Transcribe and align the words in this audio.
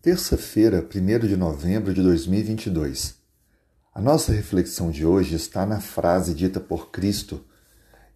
Terça-feira, 0.00 0.78
1 0.80 1.26
de 1.26 1.36
novembro 1.36 1.92
de 1.92 2.00
2022. 2.00 3.16
A 3.92 4.00
nossa 4.00 4.30
reflexão 4.30 4.92
de 4.92 5.04
hoje 5.04 5.34
está 5.34 5.66
na 5.66 5.80
frase 5.80 6.34
dita 6.34 6.60
por 6.60 6.92
Cristo 6.92 7.44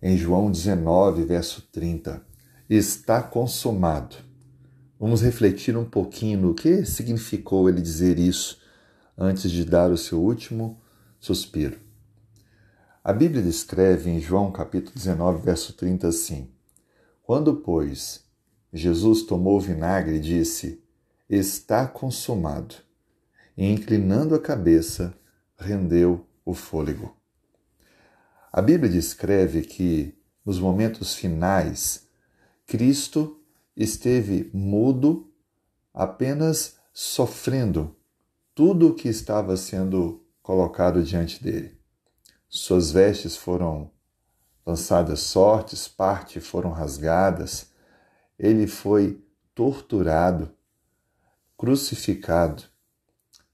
em 0.01 0.17
João 0.17 0.49
19, 0.49 1.25
verso 1.25 1.61
30. 1.73 2.25
Está 2.71 3.21
consumado. 3.21 4.15
Vamos 4.97 5.23
refletir 5.23 5.77
um 5.77 5.85
pouquinho 5.85 6.41
no 6.41 6.55
que 6.55 6.85
significou 6.85 7.69
ele 7.69 7.81
dizer 7.81 8.17
isso 8.17 8.61
antes 9.19 9.51
de 9.51 9.65
dar 9.65 9.91
o 9.91 9.99
seu 9.99 10.23
último 10.23 10.81
suspiro. 11.19 11.81
A 13.03 13.13
Bíblia 13.13 13.43
descreve 13.43 14.09
em 14.09 14.21
João 14.21 14.53
capítulo 14.53 14.95
19, 14.95 15.45
verso 15.45 15.73
30 15.73 16.07
assim: 16.07 16.49
Quando, 17.25 17.57
pois, 17.57 18.25
Jesus 18.73 19.23
tomou 19.23 19.57
o 19.57 19.61
vinagre 19.61 20.19
e 20.19 20.21
disse: 20.21 20.81
está 21.37 21.87
consumado. 21.87 22.75
E 23.57 23.71
inclinando 23.71 24.35
a 24.35 24.41
cabeça, 24.41 25.15
rendeu 25.57 26.27
o 26.45 26.53
fôlego. 26.53 27.17
A 28.53 28.61
Bíblia 28.61 28.91
descreve 28.91 29.63
que, 29.63 30.15
nos 30.45 30.59
momentos 30.59 31.15
finais, 31.15 32.07
Cristo 32.67 33.41
esteve 33.75 34.51
mudo, 34.53 35.33
apenas 35.95 36.77
sofrendo 36.93 37.97
tudo 38.55 38.89
o 38.89 38.95
que 38.95 39.09
estava 39.09 39.57
sendo 39.57 40.23
colocado 40.43 41.03
diante 41.03 41.43
dele. 41.43 41.79
Suas 42.49 42.91
vestes 42.91 43.37
foram 43.37 43.91
lançadas 44.67 45.21
sortes, 45.21 45.89
parte 45.89 46.41
foram 46.41 46.71
rasgadas, 46.71 47.71
ele 48.39 48.67
foi 48.67 49.25
torturado, 49.55 50.55
crucificado 51.63 52.65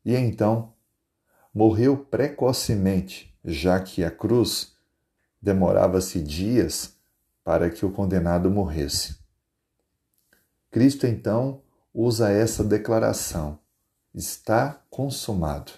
e 0.02 0.16
então 0.16 0.72
morreu 1.52 1.94
precocemente, 1.94 3.38
já 3.44 3.78
que 3.78 4.02
a 4.02 4.10
cruz 4.10 4.74
demorava-se 5.42 6.18
dias 6.22 6.96
para 7.44 7.68
que 7.68 7.84
o 7.84 7.92
condenado 7.92 8.50
morresse. 8.50 9.18
Cristo 10.70 11.06
então 11.06 11.60
usa 11.92 12.30
essa 12.30 12.64
declaração: 12.64 13.58
está 14.14 14.82
consumado. 14.88 15.72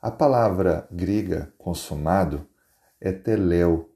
A 0.00 0.10
palavra 0.10 0.88
grega 0.90 1.52
consumado 1.58 2.48
é 2.98 3.12
teléu, 3.12 3.94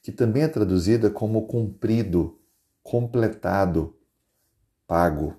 que 0.00 0.10
também 0.10 0.44
é 0.44 0.48
traduzida 0.48 1.10
como 1.10 1.46
cumprido, 1.46 2.40
completado, 2.82 3.94
pago. 4.86 5.36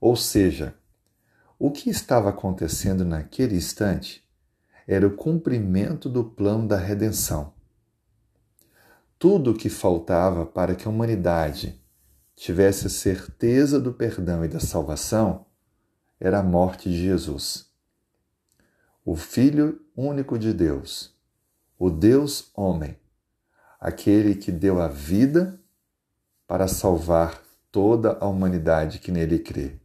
Ou 0.00 0.16
seja, 0.16 0.74
o 1.58 1.70
que 1.70 1.88
estava 1.88 2.30
acontecendo 2.30 3.04
naquele 3.04 3.56
instante 3.56 4.22
era 4.86 5.06
o 5.06 5.16
cumprimento 5.16 6.08
do 6.08 6.22
plano 6.22 6.68
da 6.68 6.76
redenção. 6.76 7.54
Tudo 9.18 9.52
o 9.52 9.56
que 9.56 9.68
faltava 9.68 10.44
para 10.44 10.74
que 10.74 10.86
a 10.86 10.90
humanidade 10.90 11.80
tivesse 12.34 12.86
a 12.86 12.90
certeza 12.90 13.80
do 13.80 13.92
perdão 13.92 14.44
e 14.44 14.48
da 14.48 14.60
salvação 14.60 15.46
era 16.20 16.40
a 16.40 16.42
morte 16.42 16.90
de 16.90 16.98
Jesus. 16.98 17.66
O 19.04 19.16
Filho 19.16 19.80
único 19.96 20.38
de 20.38 20.52
Deus, 20.52 21.14
o 21.78 21.88
Deus 21.88 22.50
homem, 22.54 22.98
aquele 23.80 24.34
que 24.34 24.52
deu 24.52 24.80
a 24.80 24.88
vida 24.88 25.58
para 26.46 26.68
salvar 26.68 27.42
toda 27.72 28.18
a 28.20 28.26
humanidade 28.26 28.98
que 28.98 29.10
nele 29.10 29.38
crê. 29.38 29.78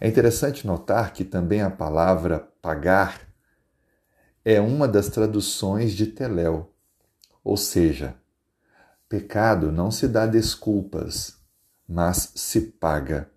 É 0.00 0.08
interessante 0.08 0.66
notar 0.66 1.12
que 1.12 1.24
também 1.24 1.60
a 1.60 1.70
palavra 1.70 2.40
pagar 2.62 3.28
é 4.42 4.58
uma 4.58 4.88
das 4.88 5.10
traduções 5.10 5.92
de 5.92 6.06
teléu, 6.06 6.72
ou 7.44 7.54
seja, 7.54 8.16
pecado 9.06 9.70
não 9.70 9.90
se 9.90 10.08
dá 10.08 10.26
desculpas, 10.26 11.36
mas 11.86 12.32
se 12.34 12.62
paga. 12.62 13.30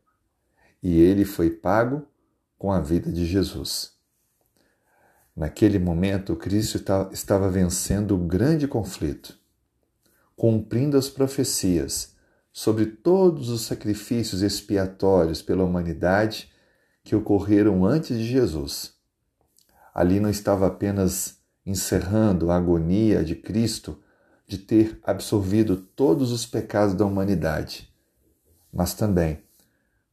E 0.82 1.02
ele 1.02 1.26
foi 1.26 1.50
pago 1.50 2.08
com 2.58 2.72
a 2.72 2.80
vida 2.80 3.12
de 3.12 3.26
Jesus. 3.26 3.92
Naquele 5.36 5.80
momento, 5.80 6.34
Cristo 6.36 6.82
estava 7.12 7.50
vencendo 7.50 8.16
o 8.16 8.26
grande 8.26 8.70
conflito, 8.70 9.38
cumprindo 10.34 10.96
as 10.96 11.10
profecias 11.10 12.16
sobre 12.54 12.86
todos 12.86 13.50
os 13.50 13.62
sacrifícios 13.64 14.42
expiatórios 14.42 15.42
pela 15.42 15.66
humanidade 15.66 16.53
que 17.04 17.16
ocorreram 17.16 17.86
antes 17.86 18.18
de 18.18 18.26
Jesus. 18.26 18.94
Ali 19.94 20.20
não 20.20 20.30
estava 20.30 20.68
apenas 20.68 21.38
encerrando 21.66 22.52
a 22.52 22.56
agonia 22.56 23.24
de 23.24 23.36
Cristo 23.36 24.02
de 24.48 24.58
ter 24.58 25.00
absorvido 25.04 25.78
todos 25.78 26.32
os 26.32 26.46
pecados 26.46 26.96
da 26.96 27.06
humanidade, 27.06 27.92
mas 28.72 28.94
também 28.94 29.42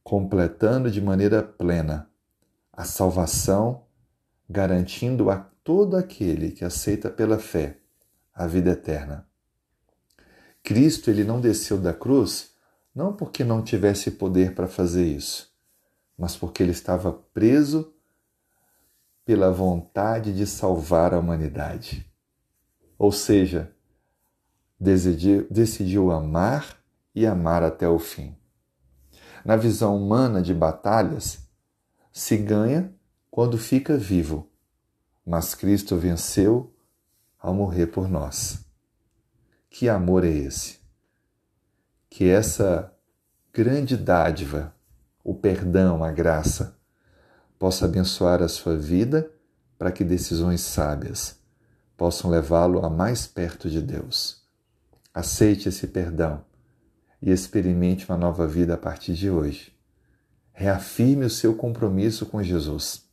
completando 0.03 0.89
de 0.89 1.01
maneira 1.01 1.43
plena 1.43 2.09
a 2.73 2.83
salvação, 2.83 3.83
garantindo 4.49 5.29
a 5.29 5.37
todo 5.63 5.95
aquele 5.95 6.51
que 6.51 6.65
aceita 6.65 7.09
pela 7.09 7.37
fé 7.37 7.77
a 8.33 8.47
vida 8.47 8.71
eterna. 8.71 9.27
Cristo 10.63 11.09
ele 11.09 11.23
não 11.23 11.39
desceu 11.39 11.77
da 11.77 11.93
cruz 11.93 12.51
não 12.93 13.13
porque 13.13 13.43
não 13.43 13.61
tivesse 13.61 14.11
poder 14.11 14.53
para 14.53 14.67
fazer 14.67 15.05
isso, 15.05 15.50
mas 16.21 16.37
porque 16.37 16.61
ele 16.61 16.71
estava 16.71 17.11
preso 17.11 17.91
pela 19.25 19.51
vontade 19.51 20.31
de 20.31 20.45
salvar 20.45 21.15
a 21.15 21.19
humanidade. 21.19 22.07
Ou 22.95 23.11
seja, 23.11 23.75
decidiu, 24.79 25.47
decidiu 25.49 26.11
amar 26.11 26.77
e 27.15 27.25
amar 27.25 27.63
até 27.63 27.89
o 27.89 27.97
fim. 27.97 28.37
Na 29.43 29.55
visão 29.55 29.97
humana 29.97 30.43
de 30.43 30.53
batalhas, 30.53 31.39
se 32.13 32.37
ganha 32.37 32.93
quando 33.31 33.57
fica 33.57 33.97
vivo, 33.97 34.47
mas 35.25 35.55
Cristo 35.55 35.97
venceu 35.97 36.71
ao 37.39 37.51
morrer 37.51 37.87
por 37.87 38.07
nós. 38.07 38.63
Que 39.71 39.89
amor 39.89 40.23
é 40.23 40.29
esse? 40.29 40.81
Que 42.07 42.29
essa 42.29 42.95
grande 43.51 43.97
dádiva 43.97 44.71
o 45.23 45.33
perdão, 45.33 46.03
a 46.03 46.11
graça, 46.11 46.77
possa 47.59 47.85
abençoar 47.85 48.41
a 48.41 48.47
sua 48.47 48.75
vida 48.75 49.31
para 49.77 49.91
que 49.91 50.03
decisões 50.03 50.61
sábias 50.61 51.39
possam 51.95 52.31
levá-lo 52.31 52.83
a 52.83 52.89
mais 52.89 53.27
perto 53.27 53.69
de 53.69 53.81
Deus. 53.81 54.41
Aceite 55.13 55.69
esse 55.69 55.87
perdão 55.87 56.43
e 57.21 57.29
experimente 57.29 58.09
uma 58.09 58.17
nova 58.17 58.47
vida 58.47 58.73
a 58.73 58.77
partir 58.77 59.13
de 59.13 59.29
hoje. 59.29 59.71
Reafirme 60.51 61.25
o 61.25 61.29
seu 61.29 61.55
compromisso 61.55 62.25
com 62.25 62.41
Jesus 62.41 63.05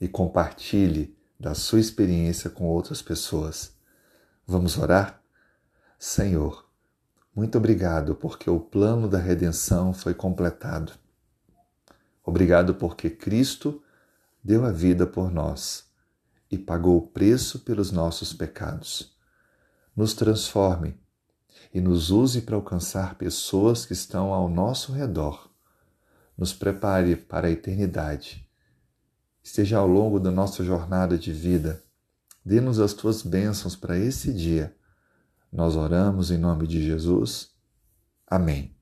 e 0.00 0.06
compartilhe 0.06 1.16
da 1.38 1.54
sua 1.54 1.80
experiência 1.80 2.50
com 2.50 2.66
outras 2.66 3.00
pessoas. 3.00 3.72
Vamos 4.46 4.76
orar? 4.76 5.22
Senhor, 5.98 6.68
muito 7.34 7.58
obrigado 7.58 8.14
porque 8.14 8.48
o 8.48 8.60
plano 8.60 9.08
da 9.08 9.18
redenção 9.18 9.92
foi 9.92 10.14
completado. 10.14 10.92
Obrigado 12.24 12.76
porque 12.76 13.10
Cristo 13.10 13.82
deu 14.42 14.64
a 14.64 14.70
vida 14.70 15.04
por 15.04 15.32
nós 15.32 15.84
e 16.48 16.56
pagou 16.56 16.96
o 16.96 17.08
preço 17.08 17.58
pelos 17.60 17.90
nossos 17.90 18.32
pecados. 18.32 19.16
Nos 19.96 20.14
transforme 20.14 20.96
e 21.72 21.80
nos 21.80 22.10
use 22.10 22.42
para 22.42 22.54
alcançar 22.54 23.16
pessoas 23.16 23.84
que 23.84 23.92
estão 23.92 24.32
ao 24.32 24.48
nosso 24.48 24.92
redor. 24.92 25.50
Nos 26.38 26.52
prepare 26.52 27.16
para 27.16 27.48
a 27.48 27.50
eternidade. 27.50 28.48
Esteja 29.42 29.78
ao 29.78 29.88
longo 29.88 30.20
da 30.20 30.30
nossa 30.30 30.62
jornada 30.62 31.18
de 31.18 31.32
vida. 31.32 31.82
Dê-nos 32.44 32.78
as 32.78 32.94
tuas 32.94 33.22
bênçãos 33.22 33.74
para 33.74 33.98
esse 33.98 34.32
dia 34.32 34.74
nós 35.54 35.76
oramos 35.76 36.32
em 36.32 36.36
nome 36.36 36.66
de 36.66 36.82
Jesus. 36.82 37.50
Amém. 38.26 38.74